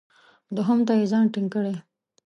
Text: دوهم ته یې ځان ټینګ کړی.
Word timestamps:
دوهم 0.55 0.79
ته 0.87 0.93
یې 0.99 1.05
ځان 1.11 1.25
ټینګ 1.33 1.49
کړی. 1.53 1.75